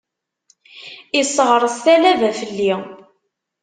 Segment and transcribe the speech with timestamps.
[1.19, 2.73] Isseɣṛes talaba fell-i.